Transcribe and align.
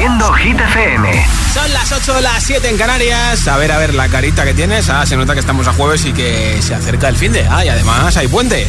haciendo 0.00 0.32
Hit 0.32 0.58
FM. 0.58 1.26
Son 1.52 1.72
las 1.74 1.92
8, 1.92 2.22
las 2.22 2.42
7 2.42 2.70
en 2.70 2.78
Canarias. 2.78 3.46
A 3.46 3.58
ver, 3.58 3.70
a 3.70 3.76
ver, 3.76 3.92
la 3.92 4.08
carita 4.08 4.46
que 4.46 4.54
tienes. 4.54 4.88
Ah, 4.88 5.04
se 5.04 5.14
nota 5.14 5.34
que 5.34 5.40
estamos 5.40 5.68
a 5.68 5.74
jueves 5.74 6.06
y 6.06 6.14
que 6.14 6.58
se 6.62 6.74
acerca 6.74 7.08
el 7.08 7.16
fin 7.16 7.32
de. 7.32 7.46
Ah, 7.46 7.66
y 7.66 7.68
además 7.68 8.16
hay 8.16 8.26
puente. 8.26 8.66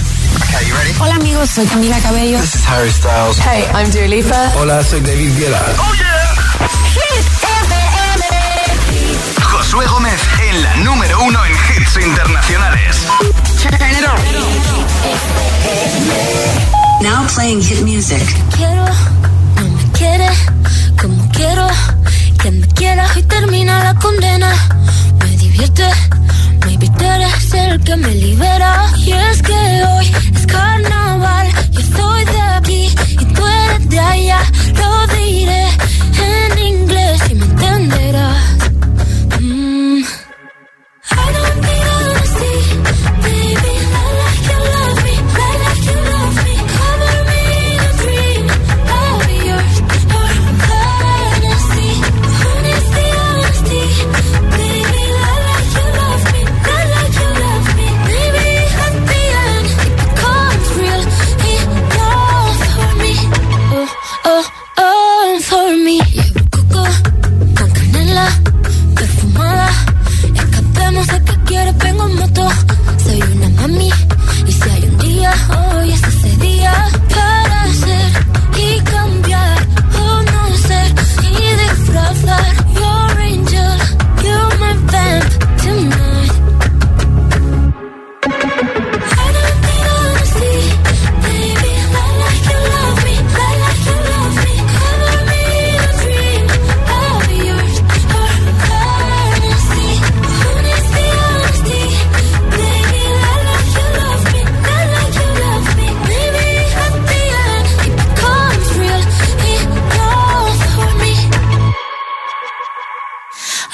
Hola 0.99 1.15
amigos, 1.15 1.49
soy 1.49 1.65
Camila 1.67 1.97
Cabello. 2.01 2.37
This 2.41 2.55
is 2.55 2.67
Harry 2.67 2.91
Styles. 2.91 3.39
Hey, 3.39 3.63
I'm 3.73 3.89
Dua 3.91 4.07
Lipa. 4.09 4.51
Hola, 4.57 4.83
soy 4.83 4.99
David 4.99 5.37
Guetta. 5.37 5.61
Oh 5.79 5.93
yeah. 5.95 6.35
Hit 6.91 7.25
FM. 7.43 9.41
Josué 9.41 9.85
Gómez 9.85 10.19
en 10.49 10.61
la 10.63 10.75
número 10.83 11.23
uno 11.23 11.39
en 11.45 11.53
hits 11.53 11.95
internacionales. 11.95 13.07
Now 17.01 17.25
playing 17.33 17.61
hit 17.61 17.83
music. 17.83 18.21
Quiero, 18.57 18.85
quiere, 19.91 20.29
como 21.01 21.29
quiero 21.31 21.67
que 22.41 22.51
me 22.51 22.67
quieras 22.67 23.15
y 23.17 23.23
termina 23.23 23.83
la 23.83 23.95
condena. 23.95 24.51
Me 25.19 25.37
divierte, 25.37 25.87
maybe 26.65 26.89
tú 26.97 27.05
eres 27.05 27.53
el 27.53 27.83
que 27.83 27.95
me 27.95 28.13
libera. 28.15 28.85
Y 28.97 29.11
es 29.11 29.41
que 29.41 29.53
hoy 29.53 30.11
es 30.35 30.45
carnaval, 30.47 31.47
yo 31.71 31.81
soy 31.97 32.25
de 32.25 32.41
aquí 32.41 32.89
y 33.19 33.25
tú 33.33 33.41
eres 33.45 33.89
de 33.89 33.99
allá. 33.99 34.39
Lo 34.75 35.07
diré 35.15 35.67
en 36.29 36.59
inglés 36.59 37.21
y 37.29 37.35
me 37.35 37.45
entenderás. 37.45 38.37
Mm. 39.39 40.01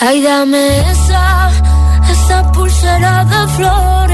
Ay, 0.10 0.22
dame 0.22 0.90
esa, 0.90 1.50
esa 2.10 2.52
pulsera 2.54 3.26
de 3.26 3.48
flores. 3.56 4.07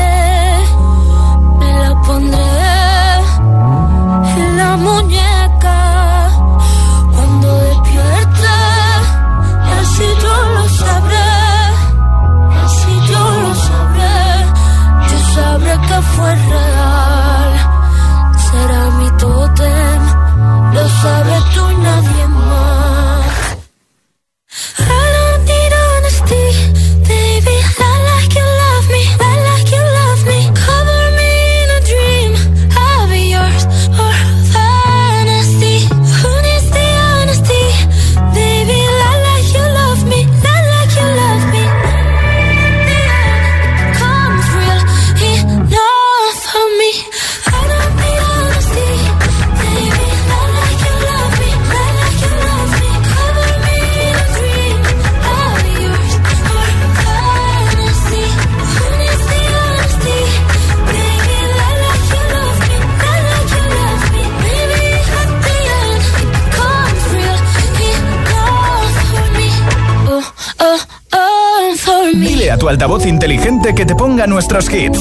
Altavoz 72.74 73.06
inteligente 73.06 73.76
que 73.76 73.86
te 73.86 73.94
ponga 73.94 74.26
nuestros 74.26 74.68
hits. 74.74 75.00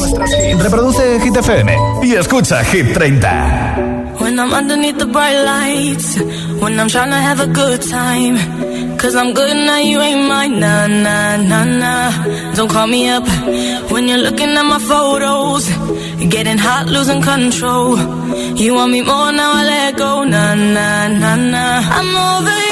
Reproduce 0.58 1.18
Hit 1.20 1.36
FM 1.36 1.74
y 2.02 2.14
escucha 2.14 2.62
Hit 2.64 2.92
30. 2.92 4.12
When 4.20 4.38
I'm 4.38 4.52
underneath 4.52 4.98
the 4.98 5.06
bright 5.06 5.42
lights, 5.42 6.18
when 6.60 6.78
I'm 6.78 6.88
trying 6.88 7.10
to 7.10 7.16
have 7.16 7.40
a 7.40 7.46
good 7.46 7.80
time. 7.80 8.36
Cause 8.98 9.16
I'm 9.16 9.32
good 9.32 9.56
now, 9.56 9.78
you 9.78 10.00
ain't 10.00 10.28
mine. 10.28 10.60
Nah, 10.60 10.86
nah, 10.86 11.36
nah, 11.38 11.64
nah. 11.64 12.54
Don't 12.54 12.70
call 12.70 12.86
me 12.86 13.08
up 13.08 13.26
when 13.90 14.06
you're 14.06 14.22
looking 14.22 14.50
at 14.50 14.62
my 14.62 14.78
photos. 14.78 15.66
Getting 16.28 16.58
hot, 16.58 16.86
losing 16.86 17.22
control. 17.22 17.98
You 18.54 18.74
want 18.74 18.92
me 18.92 19.00
more 19.00 19.32
now, 19.32 19.54
I 19.54 19.64
let 19.64 19.96
go. 19.96 20.24
Nah, 20.24 20.54
nah, 20.54 21.08
nah, 21.08 21.36
nah. 21.36 21.80
I'm 21.98 22.16
over 22.16 22.58
you 22.68 22.71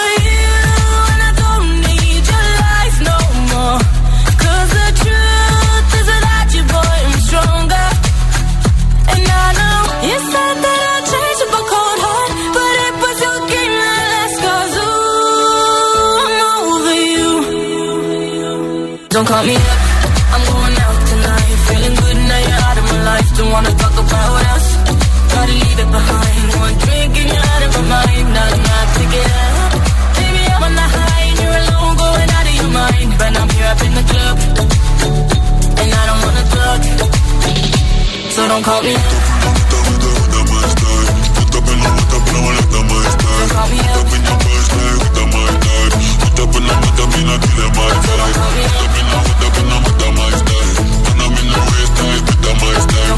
don't 38.51 38.63
call 38.63 38.83
me. 38.83 38.91
Don't 38.91 39.01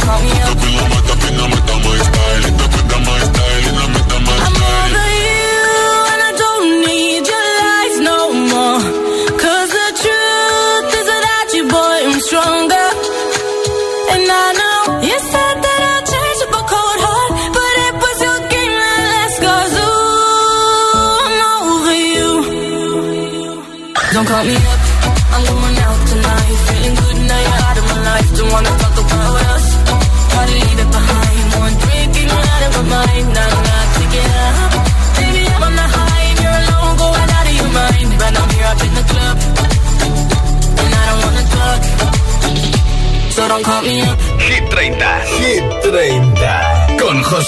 call 0.02 0.22
me 0.22 0.32
up. 0.42 0.83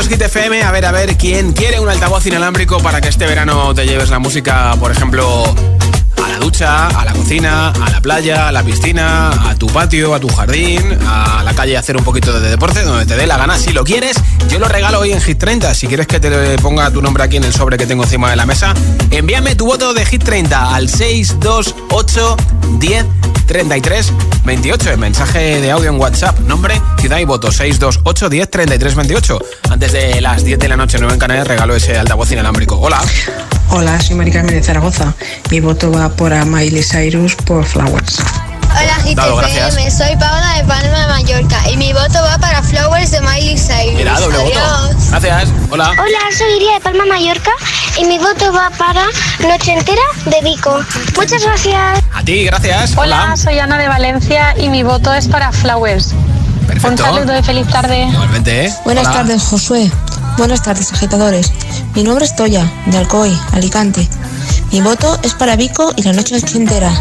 Esto 0.00 0.12
es 0.12 0.18
Hit 0.18 0.26
FM. 0.26 0.62
A 0.62 0.70
ver, 0.70 0.84
a 0.86 0.92
ver, 0.92 1.16
¿quién 1.16 1.52
quiere 1.52 1.80
un 1.80 1.88
altavoz 1.88 2.24
inalámbrico 2.26 2.78
para 2.78 3.00
que 3.00 3.08
este 3.08 3.26
verano 3.26 3.74
te 3.74 3.84
lleves 3.84 4.10
la 4.10 4.20
música, 4.20 4.76
por 4.78 4.92
ejemplo, 4.92 5.44
a 6.22 6.28
la 6.28 6.38
ducha, 6.38 6.86
a 6.86 7.04
la 7.04 7.12
cocina, 7.12 7.70
a 7.70 7.90
la 7.90 8.00
playa, 8.00 8.48
a 8.48 8.52
la 8.52 8.62
piscina, 8.62 9.30
a 9.50 9.56
tu 9.56 9.66
patio, 9.66 10.14
a 10.14 10.20
tu 10.20 10.28
jardín, 10.28 10.96
a 11.04 11.42
la 11.42 11.52
calle 11.54 11.76
a 11.76 11.80
hacer 11.80 11.96
un 11.96 12.04
poquito 12.04 12.38
de 12.38 12.48
deporte, 12.48 12.82
donde 12.82 13.06
te 13.06 13.16
dé 13.16 13.26
la 13.26 13.38
gana. 13.38 13.58
Si 13.58 13.72
lo 13.72 13.82
quieres, 13.82 14.16
yo 14.48 14.60
lo 14.60 14.68
regalo 14.68 15.00
hoy 15.00 15.12
en 15.12 15.20
Hit 15.20 15.38
30. 15.38 15.74
Si 15.74 15.88
quieres 15.88 16.06
que 16.06 16.20
te 16.20 16.58
ponga 16.58 16.90
tu 16.92 17.02
nombre 17.02 17.24
aquí 17.24 17.38
en 17.38 17.44
el 17.44 17.52
sobre 17.52 17.76
que 17.76 17.86
tengo 17.86 18.04
encima 18.04 18.30
de 18.30 18.36
la 18.36 18.46
mesa, 18.46 18.74
envíame 19.10 19.56
tu 19.56 19.66
voto 19.66 19.94
de 19.94 20.04
Hit 20.04 20.22
30 20.22 20.74
al 20.74 20.88
628 20.88 22.36
10 22.78 23.04
33 23.48 24.12
28. 24.44 24.90
El 24.92 24.98
mensaje 24.98 25.60
de 25.60 25.70
audio 25.70 25.88
en 25.90 25.98
WhatsApp. 25.98 26.38
Nombre, 26.40 26.80
ciudad 27.00 27.18
y 27.18 27.24
voto. 27.24 27.50
628 27.50 28.28
10 28.28 28.50
33 28.50 28.94
28. 28.94 29.38
Antes 29.70 29.92
de 29.92 30.20
las 30.20 30.44
10 30.44 30.58
de 30.58 30.68
la 30.68 30.76
noche, 30.76 30.98
9 31.00 31.14
en 31.14 31.18
Canarias, 31.18 31.48
regalo 31.48 31.74
ese 31.74 31.98
altavoz 31.98 32.30
inalámbrico. 32.30 32.78
Hola. 32.78 33.00
Hola, 33.70 34.00
soy 34.00 34.16
Mari 34.16 34.30
Carmen 34.30 34.54
de 34.54 34.62
Zaragoza. 34.62 35.14
Mi 35.50 35.60
voto 35.60 35.90
va 35.90 36.10
por 36.10 36.32
a 36.32 36.44
Miley 36.44 36.82
Cyrus 36.82 37.34
por 37.34 37.64
Flowers. 37.64 38.18
Hola 38.80 39.14
Dado, 39.14 39.36
gracias. 39.36 39.74
GTFM, 39.74 39.90
soy 39.90 40.16
Paola 40.16 40.54
de 40.56 40.64
Palma 40.64 41.00
de 41.00 41.06
Mallorca 41.08 41.68
y 41.68 41.76
mi 41.76 41.92
voto 41.92 42.22
va 42.22 42.38
para 42.38 42.62
Flowers 42.62 43.10
de 43.10 43.20
Miley 43.22 43.58
Cyrus. 43.58 43.96
Mira, 43.96 44.20
doble 44.20 44.38
voto. 44.38 44.58
Adiós. 44.58 45.10
Gracias. 45.10 45.48
Hola. 45.70 45.90
Hola, 45.90 46.18
soy 46.36 46.56
Iria 46.56 46.74
de 46.74 46.80
Palma, 46.80 47.04
Mallorca 47.06 47.50
y 47.96 48.04
mi 48.04 48.18
voto 48.18 48.52
va 48.52 48.70
para 48.78 49.06
Noche 49.40 49.72
Entera 49.72 50.02
de 50.26 50.40
Vico. 50.42 50.78
Muchas 51.16 51.42
gracias. 51.42 52.00
A 52.14 52.22
ti, 52.22 52.44
gracias. 52.44 52.92
Hola, 52.96 53.36
soy 53.36 53.58
Ana 53.58 53.78
de 53.78 53.88
Valencia 53.88 54.54
y 54.56 54.68
mi 54.68 54.84
voto 54.84 55.12
es 55.12 55.26
para 55.26 55.50
Flowers. 55.50 56.14
Perfecto. 56.68 56.88
Un 56.90 56.98
saludo 56.98 57.36
y 57.36 57.42
feliz 57.42 57.66
tarde. 57.66 58.04
Igualmente, 58.04 58.66
¿eh? 58.66 58.74
Buenas 58.84 59.08
Hola. 59.08 59.16
tardes, 59.16 59.42
Josué. 59.42 59.90
Buenas 60.36 60.62
tardes, 60.62 60.92
agitadores. 60.92 61.50
Mi 61.94 62.04
nombre 62.04 62.24
es 62.24 62.36
Toya, 62.36 62.64
de 62.86 62.98
Alcoy, 62.98 63.36
Alicante. 63.54 64.08
Mi 64.70 64.82
voto 64.82 65.18
es 65.24 65.34
para 65.34 65.56
Vico 65.56 65.92
y 65.96 66.02
la 66.02 66.12
noche 66.12 66.36
entera. 66.54 66.92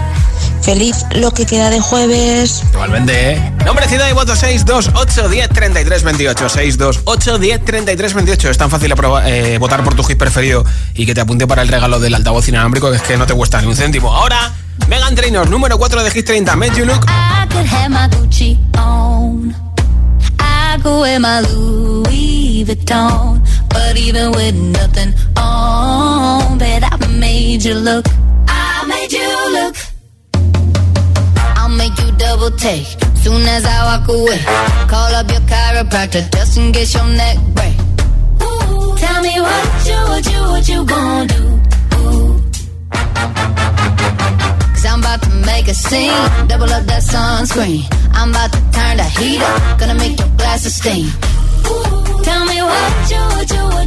Feliz 0.62 1.06
lo 1.16 1.32
que 1.32 1.46
queda 1.46 1.70
de 1.70 1.80
jueves. 1.80 2.62
Igualmente, 2.74 3.32
¿eh? 3.34 3.54
Nombre, 3.66 3.88
ciudad 3.88 4.10
y 4.10 4.14
voto 4.14 4.36
628 4.36 5.30
10 5.30 5.50
33 5.50 6.04
28. 6.04 6.50
628 6.50 7.38
10 7.40 7.66
33 7.66 8.14
28. 8.14 8.50
Es 8.50 8.58
tan 8.58 8.70
fácil 8.70 8.92
aproba- 8.92 9.24
eh, 9.30 9.58
votar 9.60 9.84
por 9.84 9.96
tu 9.96 10.04
hit 10.04 10.18
preferido 10.18 10.66
y 10.94 11.06
que 11.06 11.14
te 11.16 11.22
apunte 11.22 11.48
para 11.48 11.62
el 11.62 11.68
regalo 11.70 12.00
del 12.00 12.16
altavoz 12.16 12.48
inalámbrico 12.50 12.90
que 12.92 12.98
es 12.98 13.02
que 13.04 13.18
no 13.18 13.26
te 13.26 13.34
cuesta 13.34 13.62
ni 13.62 13.68
un 13.68 13.76
céntimo. 13.76 14.14
Ahora, 14.14 14.52
Megan 14.90 15.16
Trainor, 15.16 15.50
número 15.50 15.78
4 15.78 16.04
de 16.04 16.12
Hit 16.12 16.26
30. 16.26 16.56
Make 16.58 16.76
you 16.78 16.86
look. 16.86 17.06
I 17.08 17.48
could 17.50 17.66
have 17.68 17.90
my 17.90 18.08
Gucci 18.18 18.58
on. 18.78 19.56
I 20.40 20.82
could 20.82 21.02
wear 21.02 21.20
my 21.20 21.42
Louis 21.42 22.66
Vuitton. 22.66 23.42
But 23.70 23.96
even 23.98 24.32
with 24.32 24.54
nothing 24.54 25.14
on, 25.38 26.58
bet 26.58 26.84
I 26.84 27.08
made 27.08 27.64
you 27.64 27.76
look. 27.76 28.06
I 28.50 28.86
made 28.88 29.12
you 29.12 29.52
look. 29.54 29.76
I'll 32.28 32.38
make 32.38 32.42
you 32.42 32.50
double 32.50 32.58
take. 32.58 32.88
Soon 33.18 33.42
as 33.48 33.66
I 33.66 33.84
walk 33.84 34.08
away. 34.10 34.40
Call 34.88 35.16
up 35.16 35.30
your 35.32 35.42
chiropractor 35.42 36.30
just 36.32 36.58
in 36.58 36.72
case 36.72 36.94
your 36.94 37.08
neck 37.08 37.38
break. 37.56 37.76
Ooh, 38.42 38.96
tell 38.98 39.22
me 39.22 39.40
what 39.42 39.88
you, 39.88 40.00
what 40.12 40.26
you, 40.32 40.42
what 40.52 40.70
you 40.70 40.86
gonna 40.86 41.28
do. 41.28 41.44
Ooh. 41.98 42.42
Cause 44.74 44.86
I'm 44.86 45.00
about 45.00 45.22
to 45.24 45.30
make 45.46 45.68
a 45.68 45.74
scene. 45.74 46.48
Double 46.48 46.72
up 46.72 46.86
that 46.86 47.04
sunscreen. 47.04 47.86
I'm 48.14 48.30
about 48.30 48.52
to 48.54 48.60
turn 48.72 48.98
the 48.98 49.04
heat 49.04 49.42
up. 49.42 49.80
Gonna 49.80 49.96
make 49.96 50.20
your 50.20 50.30
glasses 50.38 50.76
steam. 50.76 51.06
Ooh, 51.68 52.24
tell 52.24 52.46
me 52.46 52.62
what 52.62 53.12
you, 53.12 53.22
what 53.36 53.50
you, 53.52 53.64
what 53.76 53.87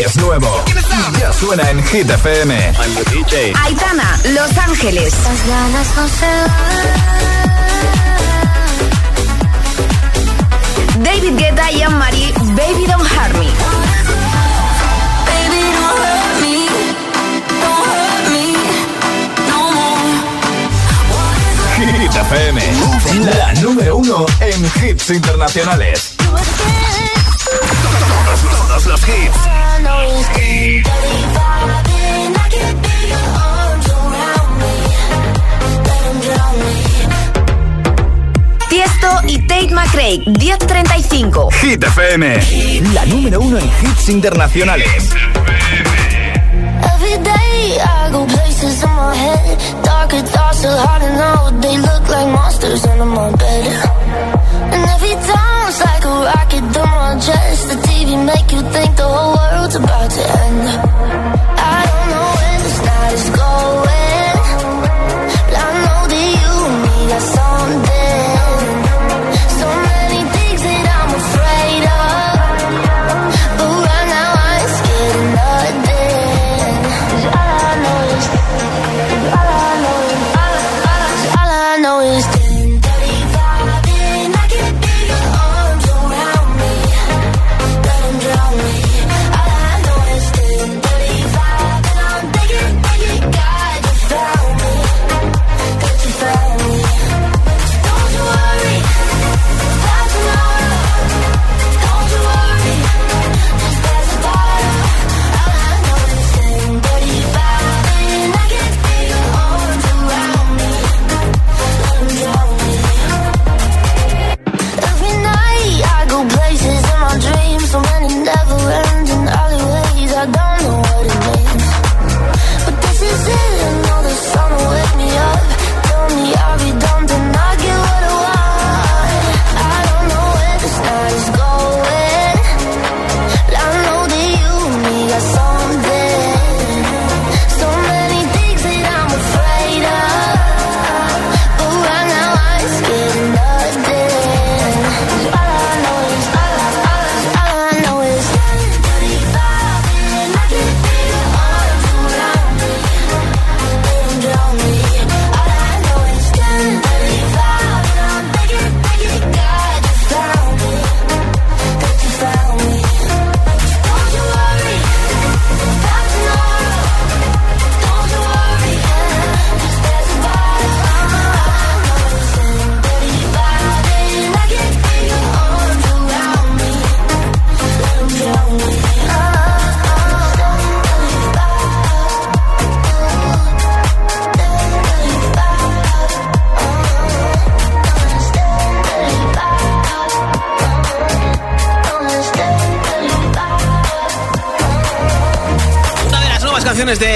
Es 0.00 0.16
nuevo. 0.16 0.64
Ya 1.20 1.32
suena 1.32 1.70
en 1.70 1.82
Hit 1.84 2.10
FM. 2.10 2.54
I'm 2.54 2.94
the 2.94 3.04
DJ. 3.10 3.52
Aitana, 3.62 4.18
Los 4.32 4.56
Ángeles. 4.58 5.14
Las 5.24 5.46
ganas 5.46 5.96
no 5.96 6.08
se 6.08 6.26
David 11.02 11.36
Guetta 11.38 11.70
y 11.72 11.82
Anne-Marie, 11.82 12.32
Baby 12.56 12.86
Don't 12.86 13.06
Hurt 13.06 13.34
Me. 13.34 13.48
Baby, 15.26 15.62
don't 15.72 15.98
hurt 15.98 16.40
me. 16.40 16.68
Don't 17.60 17.86
hurt 17.86 18.26
me. 18.32 18.46
No 19.48 19.60
more. 19.72 20.02
Hit 21.76 22.14
FM. 22.14 22.60
La 23.36 23.52
número 23.60 23.96
uno 23.96 24.26
en 24.40 24.64
hits 24.82 25.10
internacionales. 25.10 26.13
Drown 36.24 36.58
me. 36.58 36.74
Tiesto 38.68 39.08
y 39.26 39.38
Tate 39.46 39.74
McRae, 39.74 40.18
1035. 40.26 41.50
Hit 41.60 41.84
FM. 41.84 42.40
La 42.92 43.04
número 43.06 43.40
uno 43.40 43.58
en 43.58 43.64
hits 43.64 44.08
internacionales. 44.08 44.88
Every 46.94 47.18
day 47.22 47.78
I 47.80 48.10
go 48.12 48.26
places 48.26 48.82
in 48.82 48.90
my 48.90 49.14
head. 49.14 49.58
Darker 49.84 50.22
thoughts 50.22 50.64
are 50.64 50.78
hard 50.86 51.02
to 51.02 51.10
know. 51.16 51.60
They 51.60 51.76
look 51.78 52.08
like 52.08 52.28
monsters 52.28 52.86
under 52.86 53.04
my 53.04 53.30
bed. 53.32 54.43
And 54.74 54.82
every 54.94 55.16
time 55.30 55.68
it's 55.68 55.80
like 55.80 56.04
a 56.04 56.14
rocket 56.28 56.64
through 56.72 56.94
my 57.02 57.12
chest. 57.26 57.68
The 57.70 57.76
TV 57.86 58.08
make 58.24 58.48
you 58.52 58.62
think 58.74 58.96
the 58.96 59.08
whole 59.14 59.34
world's 59.36 59.76
about 59.76 60.10
to 60.10 60.22
end. 60.44 60.68
I 61.58 61.80
don't 61.88 62.08
know 62.12 62.26
when 62.38 62.56
this 62.64 62.78
night 62.88 63.14
is 63.14 63.30
going. 63.30 63.93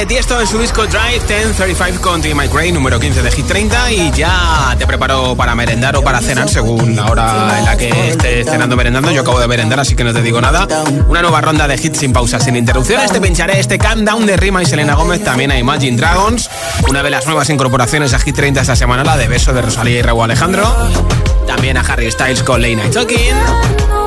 Tiesto 0.09 0.41
en 0.41 0.47
su 0.47 0.59
disco 0.59 0.87
Drive 0.87 1.21
1035 1.29 2.01
con 2.01 2.23
T. 2.23 2.35
McRae, 2.35 2.73
número 2.73 2.99
15 2.99 3.23
de 3.23 3.31
Hit 3.31 3.47
30. 3.47 3.93
Y 3.93 4.11
ya 4.13 4.75
te 4.79 4.87
preparo 4.87 5.37
para 5.37 5.55
merendar 5.55 5.97
o 5.97 6.03
para 6.03 6.23
cenar, 6.23 6.49
según 6.49 6.97
la 6.97 7.05
hora 7.11 7.59
en 7.59 7.65
la 7.67 7.77
que 7.77 8.09
estés 8.09 8.47
cenando 8.47 8.75
merendando. 8.75 9.11
Yo 9.11 9.21
acabo 9.21 9.39
de 9.39 9.47
merendar, 9.47 9.79
así 9.81 9.95
que 9.95 10.05
no 10.05 10.15
te 10.15 10.23
digo 10.23 10.41
nada. 10.41 10.67
Una 11.09 11.21
nueva 11.21 11.43
ronda 11.43 11.69
de 11.69 11.75
hits 11.75 11.99
sin 11.99 12.15
pausas, 12.15 12.43
sin 12.43 12.57
interrupciones. 12.57 13.13
Te 13.13 13.21
pincharé 13.21 13.61
este 13.61 13.79
Countdown 13.79 14.25
de 14.25 14.39
Rima 14.39 14.63
y 14.63 14.67
Selena 14.67 14.95
Gómez, 14.95 15.23
también 15.23 15.51
a 15.51 15.59
Imagine 15.59 15.99
Dragons. 15.99 16.49
Una 16.89 17.03
de 17.03 17.11
las 17.11 17.27
nuevas 17.27 17.51
incorporaciones 17.51 18.15
a 18.15 18.19
Hit 18.19 18.35
30 18.35 18.63
esta 18.63 18.77
semana, 18.77 19.05
la 19.05 19.19
de 19.19 19.29
Beso 19.29 19.53
de 19.53 19.61
Rosalía 19.61 19.99
y 19.99 20.03
Raúl 20.03 20.25
Alejandro. 20.25 20.75
También 21.47 21.77
a 21.77 21.81
Harry 21.81 22.11
Styles 22.11 22.43
con 22.43 22.63
Night 22.63 22.95
Talking. 22.95 23.98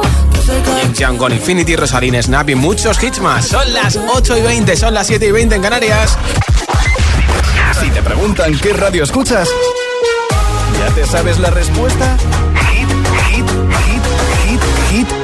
James 0.82 0.98
Young 0.98 1.18
con 1.18 1.32
Infinity, 1.32 1.76
Rosaline 1.76 2.22
Snap 2.22 2.50
y 2.50 2.56
muchos 2.56 3.02
hits 3.02 3.20
más. 3.20 3.48
Son 3.48 3.74
las 3.74 3.98
8 3.98 4.38
y 4.38 4.42
20, 4.42 4.76
son 4.76 4.94
las 4.94 5.08
7 5.08 5.26
y 5.28 5.32
20 5.32 5.56
en 5.56 5.62
Canarias. 5.62 6.18
Si 7.80 7.90
te 7.90 8.02
preguntan 8.02 8.58
qué 8.60 8.74
radio 8.74 9.04
escuchas, 9.04 9.50
¿ya 10.80 10.94
te 10.94 11.06
sabes 11.06 11.40
la 11.40 11.50
respuesta? 11.50 12.18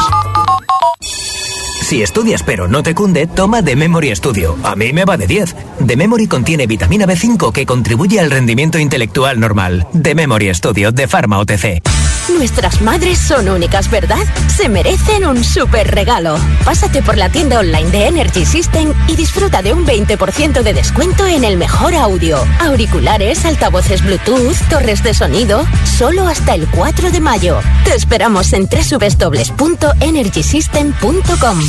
Si 1.84 2.02
estudias 2.02 2.42
pero 2.42 2.68
no 2.68 2.82
te 2.82 2.96
cunde, 2.96 3.28
toma 3.28 3.62
The 3.62 3.76
Memory 3.76 4.16
Studio. 4.16 4.58
A 4.64 4.76
mí 4.76 4.94
me 4.94 5.06
va 5.06 5.16
de 5.16 5.28
10. 5.28 5.56
The 5.86 5.96
Memory 5.96 6.26
contiene 6.26 6.66
vitamina 6.66 7.06
B5 7.06 7.52
que 7.52 7.68
contribuye 7.68 8.20
al 8.20 8.32
rendimiento 8.32 8.80
intelectual 8.80 9.40
normal. 9.40 9.86
The 10.02 10.16
Memory 10.16 10.56
Studio 10.56 10.92
de 10.92 11.08
Pharma 11.08 11.38
OTC. 11.38 11.84
Nuestras 12.30 12.82
madres 12.82 13.20
son 13.20 13.50
únicas, 13.50 13.90
¿verdad? 13.90 14.26
Se 14.48 14.68
merecen 14.68 15.26
un 15.26 15.44
super 15.44 15.94
regalo. 15.94 16.40
Pásate 16.64 17.04
por 17.04 17.18
la 17.18 17.30
tienda 17.30 17.60
online 17.60 17.92
de 17.92 18.08
Energy 18.08 18.46
System 18.46 18.94
y 19.08 19.16
disfruta 19.16 19.62
de 19.62 19.74
un 19.74 19.86
20% 19.86 20.64
de 20.64 20.74
descuento 20.74 21.28
en 21.28 21.44
el 21.44 21.58
mejor 21.58 21.94
audio. 21.96 22.40
Auriculares, 22.60 23.46
altavoces 23.46 24.04
Bluetooth, 24.04 24.58
torres 24.70 25.04
de 25.04 25.14
sonido, 25.14 25.68
solo 25.98 26.28
hasta 26.28 26.56
el 26.56 26.68
4 26.68 27.12
de 27.12 27.20
mayo. 27.20 27.60
Te 27.84 27.94
esperamos 27.96 28.54
en 28.54 28.68
www.energysystem.com. 28.68 31.60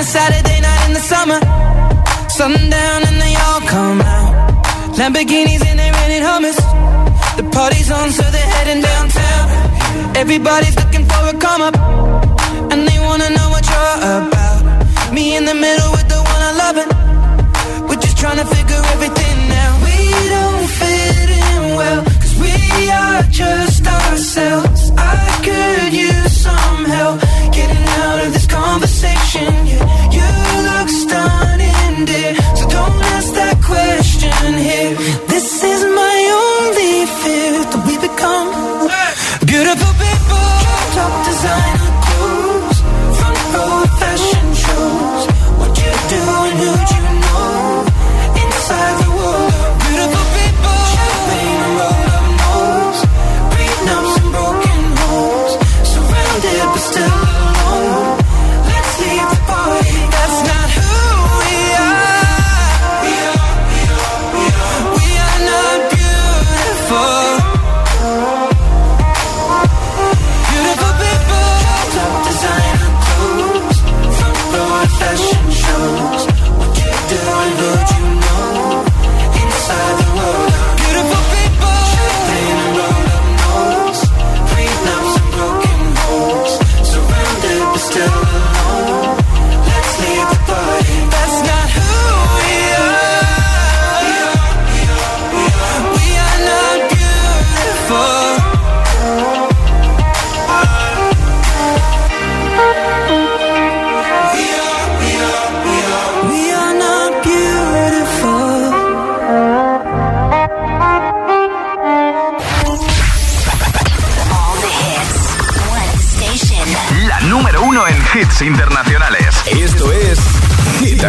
a 0.00 0.04
Saturday 0.04 0.60
night 0.60 0.82
in 0.88 0.92
the 0.94 1.04
summer, 1.12 1.38
sundown 2.30 3.00
and 3.08 3.16
they 3.20 3.34
all 3.44 3.60
come 3.76 4.00
out. 4.00 4.32
Lamborghinis 4.96 5.62
and 5.68 5.78
they 5.78 5.90
rented 5.98 6.22
hummus. 6.28 6.58
The 7.36 7.44
party's 7.52 7.90
on, 7.90 8.10
so 8.10 8.22
they're 8.34 8.52
heading 8.56 8.80
downtown. 8.80 9.46
Everybody's 10.16 10.76
looking 10.80 11.04
for 11.04 11.22
a 11.32 11.34
come 11.46 11.60
up, 11.68 11.76
and 12.72 12.88
they 12.88 12.98
wanna 13.06 13.28
know 13.36 13.48
what 13.54 13.64
you're 13.72 13.98
about. 14.16 15.12
Me 15.12 15.36
in 15.36 15.44
the 15.44 15.56
middle 15.66 15.90
with 15.96 16.08
the 16.08 16.20
one 16.32 16.42
I 16.50 16.52
love 16.64 16.76
it. 16.82 16.88
We're 17.88 18.02
just 18.06 18.16
trying 18.16 18.40
to 18.44 18.48
figure 18.56 18.82
everything 18.94 19.38
out. 19.64 19.76
We 19.88 19.98
don't 20.36 20.66
fit 20.80 21.28
in 21.44 21.62
well, 21.78 22.02
cause 22.22 22.34
we 22.44 22.54
are 23.02 23.22
just 23.42 23.86
ourselves. 23.86 24.92
I 24.96 25.20
could 25.46 25.92
use 25.92 26.32
some 26.46 26.84
help 26.86 27.20
getting 27.60 27.86
out 28.04 28.18
of 28.24 28.32
this 28.32 28.46
conversation. 28.46 29.50
Yeah, 29.70 29.84
you 30.16 30.26
look 30.68 30.88
stunning, 31.04 32.04
dear. 32.10 32.34
So 32.58 32.64
don't 32.76 32.98
ask 33.14 33.28
that 33.40 33.56
question 33.70 34.52
here. 34.66 35.29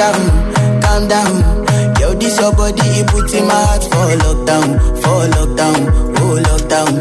Down, 0.00 0.80
calm 0.82 1.08
down. 1.08 1.34
Yo, 2.00 2.14
this 2.14 2.38
your 2.40 2.52
body, 2.52 2.80
it 3.00 3.06
puts 3.08 3.34
in 3.34 3.46
my 3.46 3.52
heart 3.54 3.82
for 3.84 4.08
lockdown, 4.24 4.68
for 5.02 5.20
lockdown, 5.36 5.80
oh 6.20 6.36
lockdown. 6.48 6.92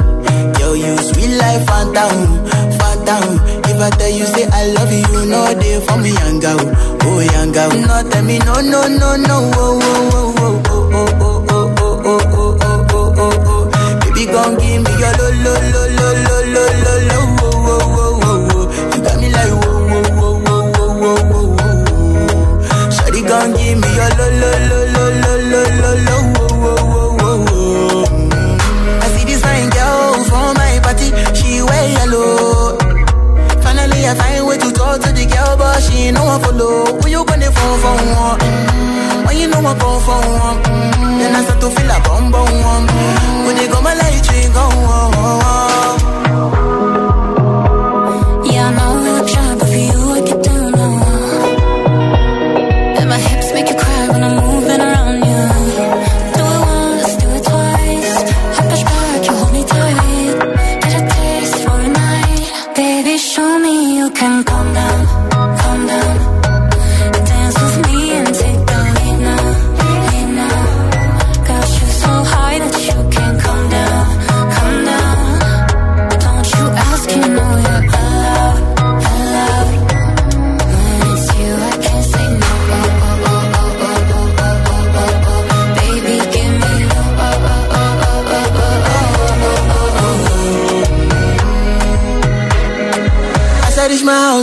Yo, 0.59 0.73
you 0.73 0.97
sweet 0.97 1.33
life, 1.37 1.63
phantom, 1.65 2.17
phantom. 2.79 3.39
If 3.69 3.79
I 3.79 3.89
tell 3.97 4.09
you 4.11 4.25
say 4.25 4.45
I 4.51 4.65
love 4.75 4.91
you, 4.91 5.25
know 5.31 5.53
they 5.55 5.79
for 5.85 5.97
me, 5.97 6.11
young 6.11 6.39
oh 6.43 7.19
young 7.33 7.51
girl. 7.53 7.71
No, 7.87 8.09
tell 8.09 8.23
me 8.23 8.37
no, 8.39 8.55
no, 8.59 8.87
no, 8.87 9.15
no, 9.15 9.37
oh, 9.55 9.79
oh, 9.81 10.35
oh, 10.37 10.63
oh, 10.67 10.91
oh, 10.91 11.15
oh, 11.19 11.45
oh, 11.49 11.75
oh, 12.03 12.19
oh, 12.19 12.19
oh, 12.33 12.57
oh, 12.61 12.83
oh, 12.91 13.13
oh, 13.17 13.33
oh. 13.47 13.99
Baby, 14.01 14.25
gon' 14.31 14.53
give 14.59 14.83
me 14.83 14.91
your 14.99 15.13
lo, 15.19 15.27
lo, 15.45 15.53
lo, 15.71 15.83
lo, 15.95 16.07
lo, 16.27 16.39
lo, 16.53 16.63
lo, 16.83 16.93
lo, 17.07 17.19
oh, 17.19 17.63
oh, 17.71 17.99
oh, 17.99 18.08
gon' 23.29 23.53
give 23.53 23.77
me 23.77 23.87
your 23.95 24.09
lo 24.17 24.27
lo 24.41 24.51
lo 24.69 24.79
lo 24.95 25.03
lo 25.21 25.31
lo 25.51 25.61
lo 25.81 25.91
lo 26.07 26.15
wo 26.33 26.45
wo 26.63 27.03
wo 27.21 27.31
wo. 27.45 28.03
I 29.03 29.07
see 29.13 29.25
this 29.29 29.41
fine 29.41 29.69
girl 29.69 30.23
from 30.29 30.55
my 30.57 30.79
party, 30.81 31.07
she 31.37 31.61
wear 31.61 31.85
yellow. 31.97 32.77
Finally 33.61 34.01
I 34.09 34.15
find 34.19 34.47
way 34.47 34.57
to 34.57 34.69
talk 34.71 35.01
to 35.01 35.09
the 35.13 35.25
girl, 35.33 35.53
but 35.57 35.77
she 35.83 36.11
no 36.11 36.25
one 36.25 36.41
follow. 36.41 36.85
Who 37.01 37.07
you 37.07 37.23
gonna 37.25 37.51
phone 37.51 37.79
for 37.83 37.95
one? 38.25 38.39
When 39.25 39.37
you 39.37 39.47
know 39.47 39.59
I 39.61 39.73
phone 39.77 40.01
for 40.07 40.19
one, 40.45 40.57
then 41.19 41.35
I 41.35 41.43
start 41.45 41.59
to 41.61 41.69
feel 41.69 41.91
a 41.91 41.97
bum 42.05 42.31
bum 42.31 42.49
one. 42.73 42.85
When 43.45 43.55
they 43.55 43.67
go 43.67 43.79
my 43.81 43.93
light, 43.93 44.25
you 44.33 44.49
go 44.53 44.65
on. 44.65 46.18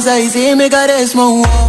I 0.08 0.28
see 0.28 0.54
me 0.54 0.68
got 0.68 0.86
this 0.86 1.14
mojo. 1.14 1.65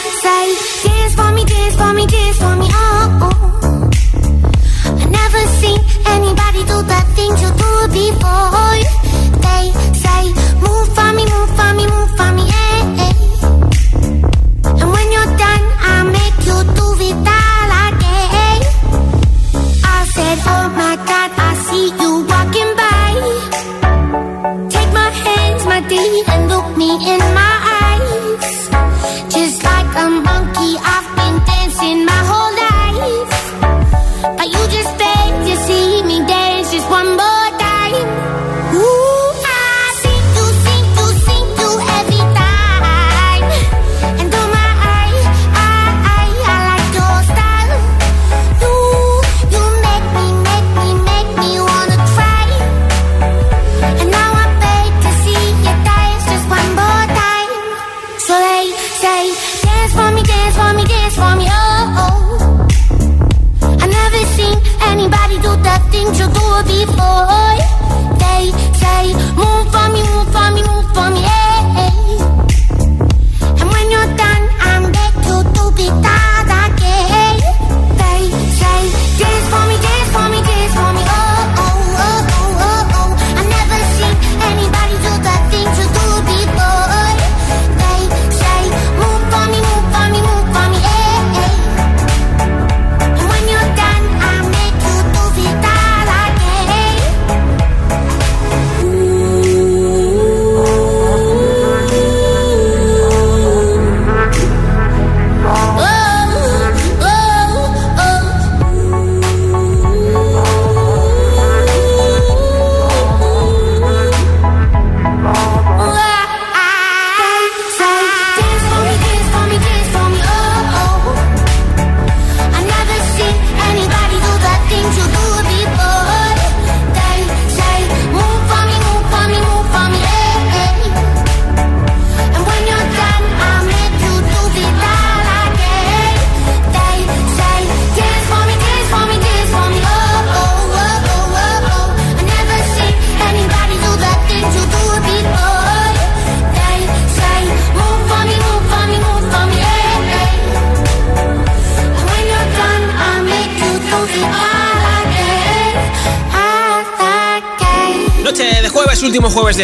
say, 0.00 0.88
dance 0.88 1.21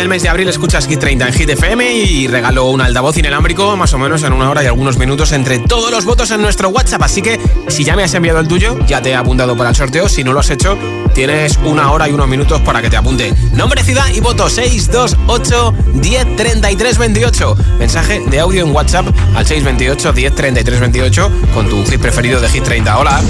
mes 0.08 0.22
de 0.22 0.28
abril, 0.30 0.48
escuchas 0.48 0.86
Hit 0.86 1.00
30 1.00 1.26
en 1.28 1.34
Hit 1.34 1.50
FM 1.50 1.92
y 1.92 2.28
regalo 2.28 2.70
un 2.70 2.80
altavoz 2.80 3.16
inalámbrico 3.18 3.76
más 3.76 3.92
o 3.92 3.98
menos 3.98 4.22
en 4.22 4.32
una 4.32 4.48
hora 4.48 4.62
y 4.62 4.66
algunos 4.66 4.96
minutos 4.96 5.32
entre 5.32 5.58
todos 5.58 5.90
los 5.90 6.06
votos 6.06 6.30
en 6.30 6.40
nuestro 6.40 6.70
WhatsApp. 6.70 7.02
Así 7.02 7.20
que 7.20 7.38
si 7.68 7.84
ya 7.84 7.94
me 7.94 8.04
has 8.04 8.14
enviado 8.14 8.40
el 8.40 8.48
tuyo, 8.48 8.78
ya 8.86 9.02
te 9.02 9.10
he 9.10 9.14
apuntado 9.14 9.56
para 9.56 9.70
el 9.70 9.76
sorteo. 9.76 10.08
Si 10.08 10.24
no 10.24 10.32
lo 10.32 10.40
has 10.40 10.48
hecho, 10.48 10.78
tienes 11.14 11.58
una 11.64 11.92
hora 11.92 12.08
y 12.08 12.12
unos 12.12 12.26
minutos 12.26 12.60
para 12.62 12.80
que 12.80 12.88
te 12.88 12.96
apunte. 12.96 13.34
Nombre, 13.52 13.82
ciudad 13.84 14.06
y 14.14 14.20
voto 14.20 14.48
628 14.48 15.74
10 15.94 16.36
33 16.36 16.98
28. 16.98 17.56
Mensaje 17.78 18.20
de 18.20 18.40
audio 18.40 18.64
en 18.64 18.74
WhatsApp 18.74 19.06
al 19.34 19.46
628 19.46 20.12
10 20.12 20.34
33 20.34 20.80
28 20.80 21.32
con 21.52 21.68
tu 21.68 21.84
hit 21.84 22.00
preferido 22.00 22.40
de 22.40 22.48
Hit 22.48 22.64
30. 22.64 22.98
Hola. 22.98 23.20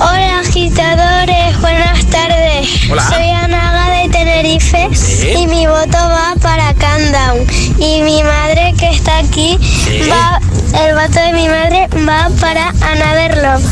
Hola 0.00 0.40
agitadores, 0.40 1.60
buenas 1.60 2.04
tardes. 2.06 2.90
Hola. 2.90 3.08
Soy 3.08 3.22
de 3.22 3.87
Tenerife 4.28 4.88
Sí. 4.94 5.28
y 5.38 5.46
mi 5.46 5.66
voto 5.66 5.96
va 5.96 6.34
para 6.42 6.74
Countdown. 6.74 7.46
Y 7.78 8.02
mi 8.02 8.22
madre 8.22 8.74
que 8.78 8.90
está 8.90 9.18
aquí, 9.18 9.58
Sí. 9.62 10.00
va, 10.10 10.38
el 10.84 10.94
voto 10.94 11.18
de 11.18 11.32
mi 11.32 11.48
madre 11.48 11.88
va 12.06 12.28
para 12.38 12.68
Another 12.68 13.38
Love. 13.42 13.64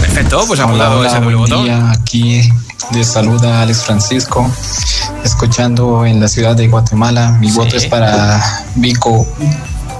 Perfecto, 0.00 0.44
pues 0.48 0.58
apuntado 0.58 0.98
hola, 0.98 1.08
ese 1.08 1.20
buen 1.20 1.36
voto. 1.36 1.62
día. 1.62 1.92
Aquí 1.92 2.42
les 2.92 3.06
saluda 3.06 3.62
Alex 3.62 3.84
Francisco, 3.84 4.50
escuchando 5.24 6.04
en 6.04 6.18
la 6.20 6.26
ciudad 6.26 6.56
de 6.56 6.66
Guatemala. 6.66 7.30
Mi 7.38 7.52
voto 7.52 7.76
es 7.76 7.86
para 7.86 8.42
Vico 8.74 9.24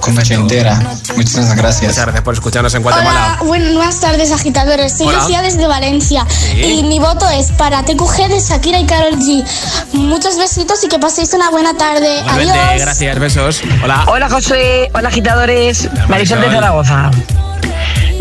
con 0.01 0.19
entera. 0.19 0.79
Muchísimas 1.15 1.55
gracias. 1.55 1.83
Muchas 1.91 2.03
gracias 2.05 2.23
por 2.23 2.33
escucharnos 2.33 2.73
en 2.75 2.83
Guatemala. 2.83 3.37
Hola, 3.39 3.47
buenas 3.47 3.99
tardes 3.99 4.31
agitadores, 4.31 4.97
soy 4.97 5.07
Hola. 5.07 5.19
Lucía 5.19 5.41
desde 5.41 5.65
Valencia 5.67 6.25
Sí. 6.29 6.61
y 6.79 6.83
mi 6.83 6.99
voto 6.99 7.29
es 7.29 7.51
para 7.53 7.83
TQG 7.83 8.27
de 8.27 8.39
Shakira 8.39 8.79
y 8.79 8.85
Karol 8.85 9.15
G. 9.19 9.45
Muchos 9.93 10.37
besitos 10.37 10.83
y 10.83 10.87
que 10.87 10.99
paséis 10.99 11.33
una 11.33 11.49
buena 11.49 11.75
tarde. 11.77 12.19
Igualmente, 12.19 12.59
Adiós. 12.59 12.81
gracias, 12.81 13.19
besos. 13.19 13.61
Hola. 13.83 14.03
Hola 14.07 14.29
José, 14.29 14.89
hola 14.93 15.09
agitadores, 15.09 15.87
Marisol 16.09 16.41
de. 16.41 16.51
Zaragoza. 16.51 17.11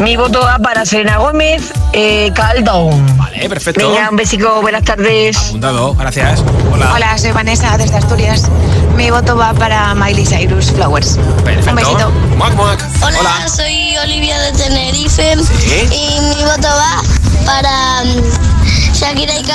Mi 0.00 0.16
voto 0.16 0.40
va 0.40 0.58
para 0.58 0.86
Serena 0.86 1.18
Gómez, 1.18 1.62
eh. 1.92 2.32
Vale, 2.34 3.48
perfecto. 3.50 3.90
Venga, 3.90 4.08
un 4.10 4.16
besico, 4.16 4.62
buenas 4.62 4.82
tardes. 4.82 5.36
Apuntado, 5.48 5.94
gracias. 5.94 6.42
Hola. 6.72 6.92
Hola, 6.94 7.18
soy 7.18 7.32
Vanessa 7.32 7.76
desde 7.76 7.98
Asturias. 7.98 8.48
Mi 8.96 9.10
voto 9.10 9.36
va 9.36 9.52
para 9.52 9.94
Miley 9.94 10.24
Cyrus 10.24 10.72
Flowers. 10.72 11.18
Perfecto. 11.44 11.70
Un 11.70 11.76
besito. 11.76 12.10
Muac, 12.38 12.54
muac. 12.54 12.82
Hola, 13.02 13.46
soy 13.48 13.94
Olivia 14.02 14.38
de 14.40 14.52
Tenerife 14.52 15.36
Sí. 15.58 15.88
y 15.92 16.20
mi 16.34 16.44
voto 16.44 16.68
va 16.68 17.02
para 17.44 18.04
mm, 18.04 18.94
Shakira 18.94 19.38
y 19.38 19.44
G. 19.44 19.52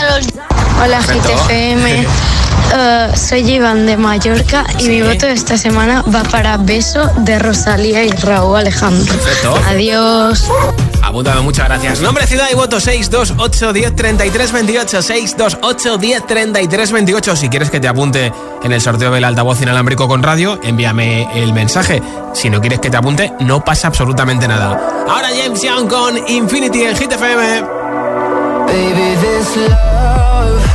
Hola. 0.84 1.00
GTFM, 1.02 2.06
Eh, 2.74 3.12
soy 3.16 3.50
Iván 3.52 3.86
de 3.86 3.98
Mallorca 3.98 4.66
y 4.80 4.88
mi 4.88 5.02
voto 5.02 5.28
esta 5.28 5.58
semana 5.58 6.04
va 6.04 6.24
para 6.24 6.58
Beso 6.58 7.10
de 7.18 7.40
Rosalía 7.40 8.04
y 8.04 8.10
Raúl 8.10 8.58
Alejandro. 8.58 9.14
Perfecto. 9.14 9.56
Adiós. 9.68 10.46
Apuntado, 11.04 11.44
muchas 11.44 11.68
gracias. 11.68 12.02
Nombre, 12.02 12.26
ciudad 12.28 12.48
y 12.52 12.56
voto 12.56 12.80
628 12.80 13.74
10 13.74 13.96
33 13.96 14.52
28. 14.52 15.02
628 15.02 15.98
10 15.98 16.28
33 16.28 16.92
28. 16.92 17.36
Si 17.36 17.50
quieres 17.50 17.70
que 17.70 17.80
te 17.80 17.88
apunte 17.88 18.34
en 18.64 18.72
el 18.72 18.82
sorteo 18.82 19.12
del 19.12 19.24
altavoz 19.24 19.62
inalámbrico 19.62 20.08
con 20.08 20.24
radio, 20.24 20.60
envíame 20.64 21.30
el 21.42 21.54
mensaje. 21.54 22.02
Si 22.34 22.50
no 22.50 22.60
quieres 22.60 22.80
que 22.80 22.90
te 22.90 22.98
apunte, 22.98 23.32
no 23.42 23.64
pasa 23.64 23.88
absolutamente 23.88 24.48
nada. 24.48 25.06
Ahora 25.08 25.30
James 25.30 25.62
Young 25.62 25.88
con 25.88 26.18
Infinity 26.28 26.84
en 26.84 26.98
Hit 26.98 27.12
FM. 27.12 27.62
Baby, 28.66 29.16
this 29.22 29.56
love, 29.70 30.75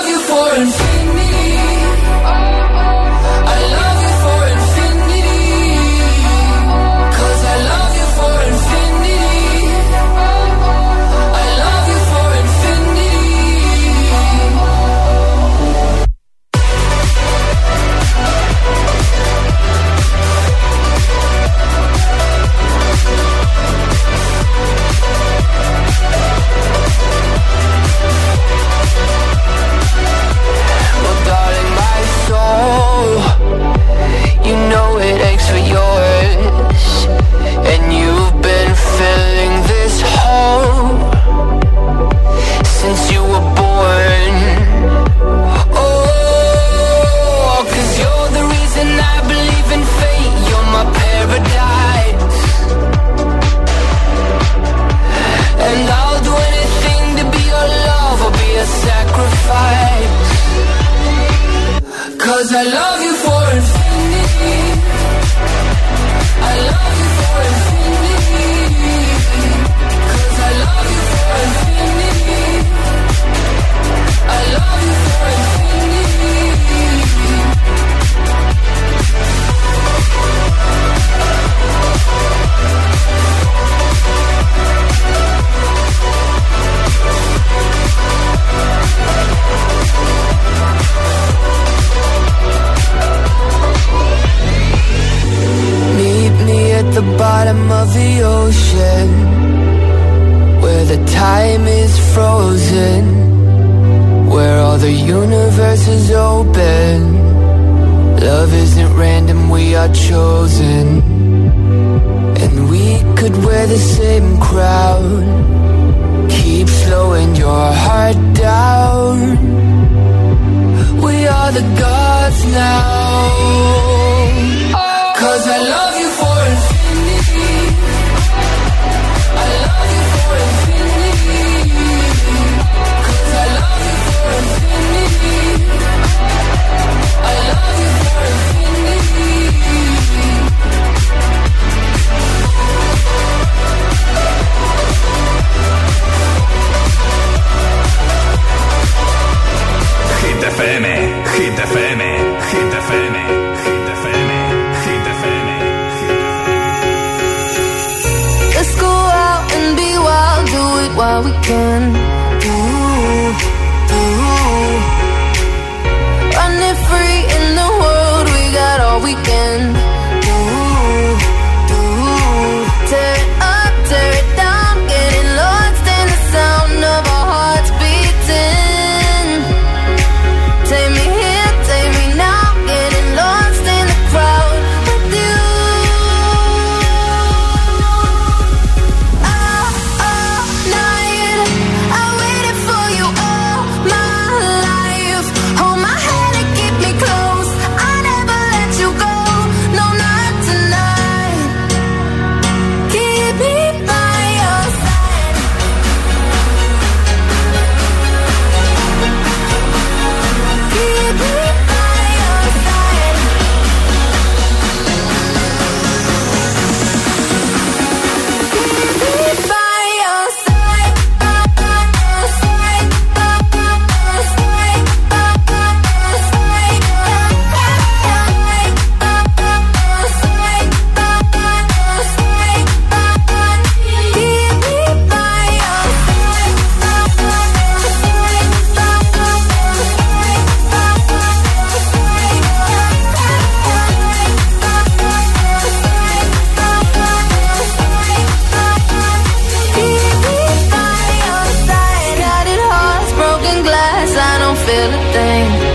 thing. 255.11 255.70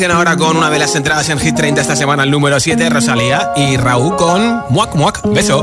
Ahora 0.00 0.36
con 0.36 0.56
una 0.56 0.70
de 0.70 0.78
las 0.78 0.94
entradas 0.96 1.28
en 1.28 1.38
Hit 1.38 1.54
30 1.54 1.82
esta 1.82 1.94
semana, 1.94 2.22
el 2.22 2.30
número 2.30 2.58
7, 2.58 2.88
Rosalía 2.88 3.52
y 3.56 3.76
Raúl 3.76 4.16
con 4.16 4.64
Muac 4.70 4.94
Muac. 4.94 5.20
Beso. 5.22 5.62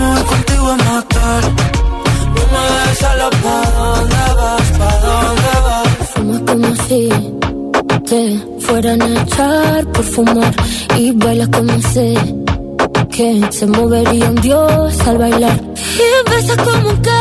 me 0.00 0.06
voy 0.14 0.24
contigo 0.32 0.66
a 0.66 0.76
matar 0.76 1.42
No 2.36 2.42
me 2.52 2.62
dejes 2.74 2.98
solo 2.98 3.30
¿Pa' 3.44 3.70
dónde 3.78 4.24
vas? 4.38 4.66
¿Pa' 4.78 4.96
dónde 5.06 5.52
vas? 5.66 5.88
Fuma 6.12 6.38
como 6.48 6.70
si 6.86 7.08
te 8.10 8.22
fueran 8.58 9.00
a 9.02 9.22
echar 9.22 9.86
por 9.92 10.04
fumar. 10.04 10.54
Y 10.98 11.12
bailas 11.12 11.48
como 11.48 11.80
sé 11.92 12.14
que 13.10 13.40
se 13.50 13.66
movería 13.66 14.28
un 14.30 14.34
dios 14.36 15.00
al 15.06 15.18
bailar. 15.18 15.60
Y 16.04 16.30
besas 16.30 16.56
como 16.56 16.90
que 17.06 17.20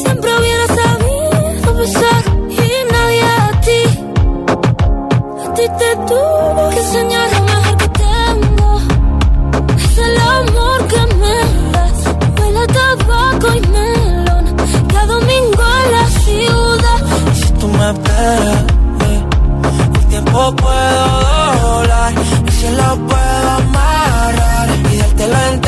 siempre 0.00 0.30
hubiera 0.38 0.66
sabido 0.78 1.74
besar. 1.74 2.22
Y 2.48 2.92
nadie 2.92 3.22
a 3.22 3.60
ti, 3.66 3.82
a 5.44 5.54
ti 5.54 5.62
te 5.80 5.96
tuvo 6.08 6.70
que 6.70 6.78
enseñar 6.78 7.37
tabaco 12.76 13.48
y 13.54 13.60
melón. 13.68 14.56
Cada 14.92 15.06
domingo 15.06 15.64
en 15.84 15.92
la 15.92 16.06
ciudad. 16.24 17.34
Si 17.34 17.52
tú 17.52 17.68
me 17.68 17.90
esperas 17.90 18.64
eh, 19.06 19.24
El 19.94 20.06
tiempo 20.06 20.56
puedo 20.56 21.02
doblar 21.60 22.12
Y 22.46 22.52
si 22.52 22.68
lo 22.70 22.96
puedo 23.06 23.50
amarrar 23.50 24.68
Y 24.92 24.96
dártelo 24.98 25.38
entero 25.52 25.67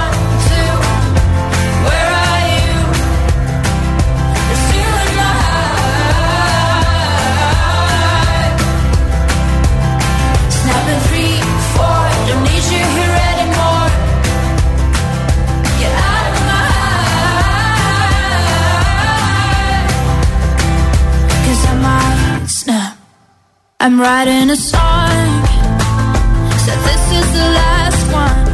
I'm 23.83 23.99
writing 23.99 24.51
a 24.51 24.55
song. 24.55 25.43
So 26.63 26.71
this 26.87 27.03
is 27.19 27.27
the 27.33 27.47
last 27.59 28.13
one. 28.13 28.45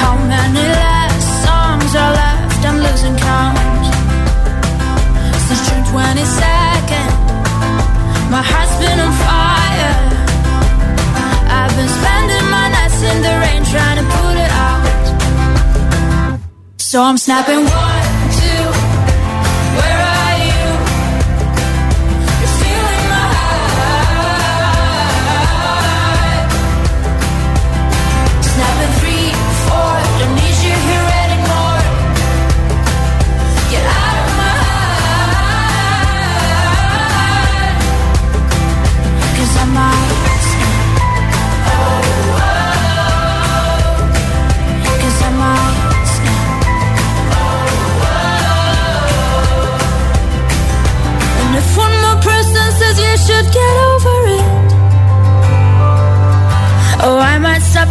How 0.00 0.16
many 0.16 0.62
last 0.62 1.44
songs 1.44 1.94
are 1.94 2.12
left? 2.12 2.64
I'm 2.64 2.78
losing 2.78 3.14
count. 3.18 3.58
Since 5.46 5.68
June 5.68 5.84
27. 5.92 6.65
so 16.96 17.02
I'm 17.02 17.18
snapping. 17.18 17.95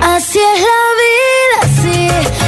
Así 0.00 0.38
es 0.38 0.60
la 0.60 0.82
vida, 1.00 1.56
así 1.62 2.45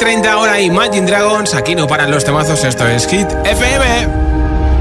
30 0.00 0.32
ahora 0.32 0.58
Imagine 0.60 1.06
Dragons. 1.06 1.54
Aquí 1.54 1.74
no 1.74 1.86
paran 1.86 2.10
los 2.10 2.24
temazos, 2.24 2.64
esto 2.64 2.86
es 2.88 3.06
Hit 3.06 3.28
FM. 3.44 4.08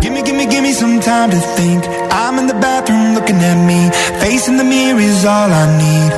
Gimme, 0.01 0.23
gimme, 0.23 0.47
gimme 0.47 0.73
some 0.73 0.99
time 1.01 1.29
to 1.29 1.39
think. 1.57 1.83
I'm 2.09 2.39
in 2.39 2.47
the 2.47 2.53
bathroom 2.53 3.13
looking 3.15 3.35
at 3.43 3.57
me. 3.67 3.91
Facing 4.21 4.55
the 4.55 4.63
mirror 4.63 5.01
is 5.01 5.25
all 5.25 5.51
I 5.51 5.65
need. 5.77 6.13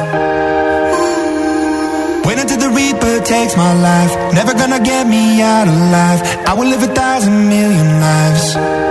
Wait 2.26 2.38
until 2.38 2.60
the 2.60 2.70
Reaper 2.70 3.24
takes 3.24 3.58
my 3.58 3.74
life. 3.74 4.34
Never 4.36 4.54
gonna 4.54 4.80
get 4.80 5.08
me 5.08 5.42
out 5.42 5.68
alive. 5.68 6.22
I 6.46 6.54
will 6.54 6.70
live 6.70 6.84
a 6.84 6.94
thousand 6.94 7.50
million 7.50 8.00
lives. 8.00 8.91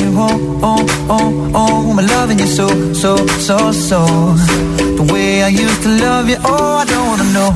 You 0.00 0.12
home, 0.12 0.60
home, 0.60 0.88
home, 1.08 1.52
home? 1.52 1.98
I'm 1.98 2.06
loving 2.06 2.38
you 2.38 2.46
so, 2.46 2.66
so, 2.92 3.16
so, 3.48 3.72
so. 3.72 4.00
The 4.98 5.06
way 5.12 5.42
I 5.42 5.48
used 5.48 5.82
to 5.82 5.88
love 5.88 6.28
you, 6.28 6.36
oh, 6.44 6.76
I 6.82 6.84
don't 6.84 7.06
wanna 7.10 7.28
know. 7.36 7.52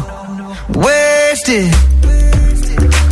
Wasted. 0.85 1.73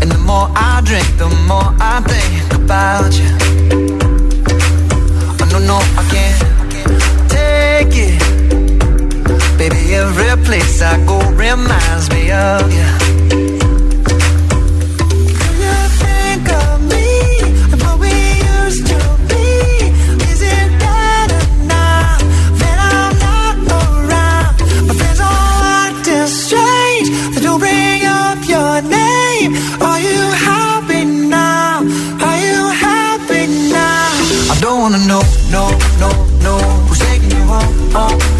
And 0.00 0.10
the 0.10 0.18
more 0.18 0.48
I 0.54 0.82
drink, 0.84 1.06
the 1.18 1.28
more 1.50 1.70
I 1.92 2.00
think 2.12 2.52
about 2.60 3.12
you. 3.20 3.30
Oh, 5.40 5.46
no, 5.52 5.58
no, 5.70 5.78
I 6.00 6.02
can't 6.12 6.40
take 7.36 7.94
it. 8.08 8.18
Baby, 9.58 9.94
every 9.94 10.44
place 10.44 10.82
I 10.82 10.96
go 11.06 11.18
reminds 11.32 12.10
me 12.10 12.30
of. 12.32 12.72
You 12.72 13.21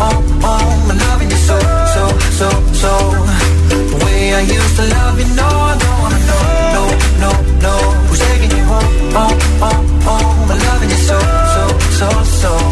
home, 0.03 0.24
home? 0.42 0.90
I'm 0.90 0.98
loving 1.07 1.30
you 1.30 1.40
so, 1.48 1.57
so, 1.94 2.05
so, 2.38 2.48
so. 2.82 2.92
The 3.70 3.98
way 4.05 4.34
I 4.34 4.42
used 4.59 4.74
to 4.78 4.84
love 4.96 5.18
you, 5.20 5.28
no, 5.40 5.48
I 5.70 5.74
don't 5.82 5.98
wanna 6.03 6.20
know, 6.30 6.42
no, 6.76 6.82
no, 7.24 7.30
no. 7.66 7.74
Who's 8.09 8.20
taking 8.28 8.50
you 8.57 8.64
home, 8.72 8.94
home, 9.16 9.38
home, 9.62 9.86
home? 10.09 10.50
I'm 10.50 10.61
loving 10.68 10.90
you 10.94 11.00
so, 11.11 11.18
so, 11.55 11.62
so, 11.98 12.09
so. 12.42 12.71